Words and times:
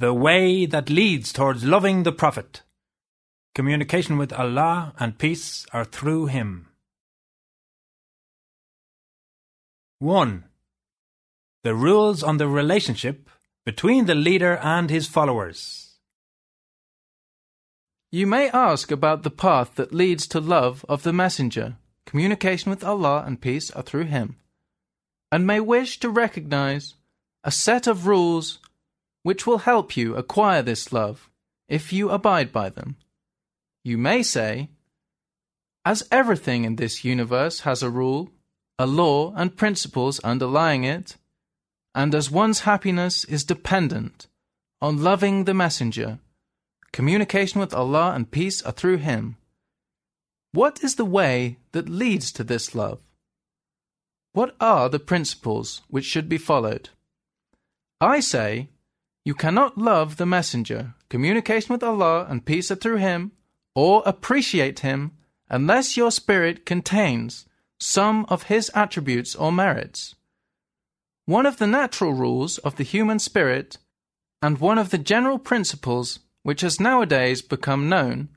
The 0.00 0.14
way 0.14 0.64
that 0.64 0.88
leads 0.88 1.30
towards 1.30 1.62
loving 1.62 2.04
the 2.04 2.12
Prophet. 2.12 2.62
Communication 3.54 4.16
with 4.16 4.32
Allah 4.32 4.94
and 4.98 5.18
peace 5.18 5.66
are 5.74 5.84
through 5.84 6.24
him. 6.24 6.68
1. 9.98 10.44
The 11.64 11.74
rules 11.74 12.22
on 12.22 12.38
the 12.38 12.48
relationship 12.48 13.28
between 13.66 14.06
the 14.06 14.14
leader 14.14 14.56
and 14.62 14.88
his 14.88 15.06
followers. 15.06 15.98
You 18.10 18.26
may 18.26 18.48
ask 18.48 18.90
about 18.90 19.22
the 19.22 19.30
path 19.30 19.74
that 19.74 19.92
leads 19.92 20.26
to 20.28 20.40
love 20.40 20.82
of 20.88 21.02
the 21.02 21.12
Messenger. 21.12 21.76
Communication 22.06 22.70
with 22.70 22.82
Allah 22.82 23.24
and 23.26 23.38
peace 23.38 23.70
are 23.72 23.82
through 23.82 24.06
him. 24.06 24.36
And 25.30 25.46
may 25.46 25.60
wish 25.60 26.00
to 26.00 26.08
recognize 26.08 26.94
a 27.44 27.50
set 27.50 27.86
of 27.86 28.06
rules 28.06 28.60
which 29.22 29.46
will 29.46 29.58
help 29.58 29.96
you 29.96 30.16
acquire 30.16 30.62
this 30.62 30.92
love 30.92 31.28
if 31.68 31.92
you 31.92 32.10
abide 32.10 32.52
by 32.52 32.68
them. 32.68 32.96
You 33.84 33.96
may 33.96 34.22
say, 34.22 34.68
as 35.84 36.06
everything 36.10 36.64
in 36.64 36.76
this 36.76 37.04
universe 37.04 37.60
has 37.60 37.82
a 37.82 37.90
rule, 37.90 38.30
a 38.78 38.86
law, 38.86 39.32
and 39.34 39.56
principles 39.56 40.20
underlying 40.20 40.84
it, 40.84 41.16
and 41.94 42.14
as 42.14 42.30
one's 42.30 42.60
happiness 42.60 43.24
is 43.24 43.44
dependent 43.44 44.26
on 44.80 45.02
loving 45.02 45.44
the 45.44 45.54
Messenger, 45.54 46.18
communication 46.92 47.60
with 47.60 47.74
Allah 47.74 48.12
and 48.14 48.30
peace 48.30 48.62
are 48.62 48.72
through 48.72 48.98
Him. 48.98 49.36
What 50.52 50.82
is 50.82 50.96
the 50.96 51.04
way 51.04 51.58
that 51.72 51.88
leads 51.88 52.32
to 52.32 52.44
this 52.44 52.74
love? 52.74 53.00
What 54.32 54.54
are 54.60 54.88
the 54.88 54.98
principles 54.98 55.82
which 55.88 56.04
should 56.04 56.28
be 56.28 56.38
followed? 56.38 56.90
I 58.00 58.20
say, 58.20 58.68
you 59.24 59.34
cannot 59.34 59.76
love 59.76 60.16
the 60.16 60.26
Messenger, 60.26 60.94
communication 61.08 61.72
with 61.72 61.82
Allah 61.82 62.26
and 62.28 62.44
peace 62.44 62.70
through 62.70 62.96
Him, 62.96 63.32
or 63.74 64.02
appreciate 64.06 64.80
Him 64.80 65.12
unless 65.48 65.96
your 65.96 66.10
spirit 66.10 66.64
contains 66.64 67.46
some 67.78 68.24
of 68.28 68.44
His 68.44 68.70
attributes 68.74 69.34
or 69.34 69.52
merits. 69.52 70.14
One 71.26 71.46
of 71.46 71.58
the 71.58 71.66
natural 71.66 72.12
rules 72.12 72.58
of 72.58 72.76
the 72.76 72.84
human 72.84 73.18
spirit, 73.18 73.78
and 74.42 74.58
one 74.58 74.78
of 74.78 74.90
the 74.90 74.98
general 74.98 75.38
principles 75.38 76.20
which 76.42 76.62
has 76.62 76.80
nowadays 76.80 77.42
become 77.42 77.88
known 77.88 78.30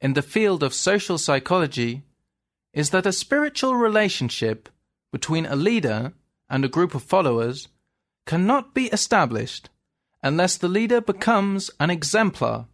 in 0.00 0.14
the 0.14 0.22
field 0.22 0.62
of 0.62 0.72
social 0.72 1.18
psychology, 1.18 2.02
is 2.72 2.90
that 2.90 3.04
a 3.04 3.12
spiritual 3.12 3.74
relationship 3.74 4.68
between 5.12 5.44
a 5.44 5.56
leader 5.56 6.12
and 6.48 6.64
a 6.64 6.68
group 6.68 6.94
of 6.94 7.02
followers 7.02 7.68
cannot 8.26 8.72
be 8.72 8.86
established 8.86 9.68
unless 10.22 10.56
the 10.56 10.68
leader 10.68 11.00
becomes 11.00 11.70
an 11.80 11.90
exemplar 11.90 12.66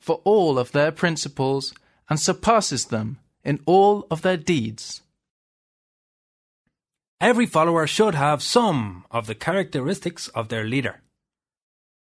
for 0.00 0.20
all 0.24 0.58
of 0.58 0.72
their 0.72 0.92
principles 0.92 1.74
and 2.08 2.18
surpasses 2.18 2.86
them 2.86 3.18
in 3.44 3.60
all 3.66 4.06
of 4.10 4.22
their 4.22 4.36
deeds. 4.36 5.02
Every 7.20 7.46
follower 7.46 7.86
should 7.86 8.14
have 8.14 8.42
some 8.42 9.04
of 9.10 9.26
the 9.26 9.34
characteristics 9.34 10.28
of 10.28 10.48
their 10.48 10.64
leader, 10.64 11.02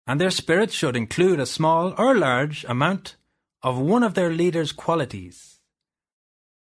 and 0.06 0.20
their 0.20 0.30
spirit 0.30 0.72
should 0.72 0.94
include 0.94 1.40
a 1.40 1.46
small 1.46 1.94
or 1.96 2.14
large 2.14 2.64
amount 2.64 3.16
of 3.62 3.78
one 3.78 4.02
of 4.02 4.14
their 4.14 4.30
leader's 4.30 4.72
qualities. 4.72 5.58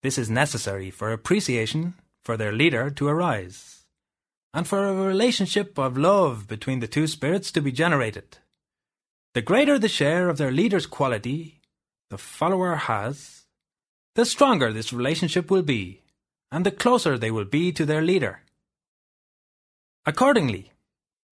This 0.03 0.19
is 0.19 0.31
necessary 0.31 0.91
for 0.91 1.13
appreciation 1.13 1.95
for 2.23 2.37
their 2.37 2.53
leader 2.53 2.91
to 2.91 3.09
arise, 3.09 3.78
and 4.53 4.67
for 4.67 4.85
a 4.85 4.95
relationship 4.95 5.79
of 5.79 5.99
love 5.99 6.47
between 6.47 6.81
the 6.81 6.89
two 6.89 7.07
spirits 7.07 7.53
to 7.53 7.61
be 7.61 7.73
generated. 7.73 8.39
The 9.35 9.43
greater 9.43 9.79
the 9.79 9.89
share 9.89 10.29
of 10.29 10.39
their 10.39 10.51
leader's 10.51 10.87
quality 10.87 11.61
the 12.11 12.19
follower 12.19 12.75
has, 12.75 13.45
the 14.15 14.25
stronger 14.25 14.73
this 14.73 14.93
relationship 14.93 15.51
will 15.51 15.63
be 15.63 16.03
and 16.51 16.65
the 16.65 16.71
closer 16.71 17.19
they 17.19 17.31
will 17.31 17.45
be 17.45 17.73
to 17.73 17.85
their 17.85 18.03
leader. 18.03 18.41
Accordingly, 20.07 20.73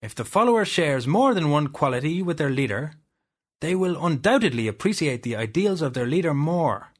if 0.03 0.15
the 0.15 0.25
follower 0.25 0.65
shares 0.65 1.07
more 1.07 1.33
than 1.33 1.51
one 1.51 1.69
quality 1.69 2.23
with 2.23 2.37
their 2.37 2.51
leader, 2.51 2.93
they 3.61 3.75
will 3.75 4.05
undoubtedly 4.05 4.69
appreciate 4.69 5.23
the 5.23 5.37
ideals 5.37 5.81
of 5.81 5.95
their 5.95 6.07
leader 6.07 6.35
more, 6.35 6.93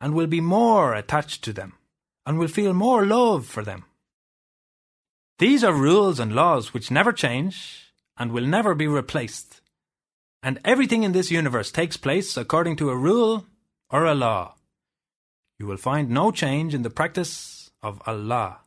and 0.00 0.14
will 0.14 0.26
be 0.26 0.40
more 0.40 0.94
attached 0.94 1.44
to 1.44 1.52
them, 1.52 1.74
and 2.24 2.38
will 2.38 2.48
feel 2.48 2.72
more 2.72 3.04
love 3.04 3.44
for 3.44 3.62
them. 3.62 3.84
These 5.40 5.64
are 5.64 5.72
rules 5.72 6.20
and 6.20 6.34
laws 6.34 6.74
which 6.74 6.90
never 6.90 7.14
change 7.14 7.94
and 8.18 8.30
will 8.30 8.44
never 8.44 8.74
be 8.74 8.86
replaced. 8.86 9.62
And 10.42 10.60
everything 10.66 11.02
in 11.02 11.12
this 11.12 11.30
universe 11.30 11.72
takes 11.72 11.96
place 11.96 12.36
according 12.36 12.76
to 12.76 12.90
a 12.90 12.96
rule 12.96 13.46
or 13.88 14.04
a 14.04 14.14
law. 14.14 14.56
You 15.58 15.66
will 15.66 15.78
find 15.78 16.10
no 16.10 16.30
change 16.30 16.74
in 16.74 16.82
the 16.82 16.90
practice 16.90 17.70
of 17.82 18.02
Allah. 18.06 18.58